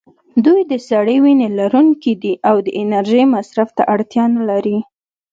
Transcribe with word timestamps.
دوی 0.45 0.61
د 0.71 0.73
سړې 0.89 1.15
وینې 1.23 1.47
لرونکي 1.59 2.13
دي 2.21 2.33
او 2.49 2.55
د 2.65 2.67
انرژۍ 2.81 3.23
مصرف 3.35 3.69
ته 3.77 3.83
اړتیا 3.93 4.25
نه 4.35 4.43
لري. 4.49 4.77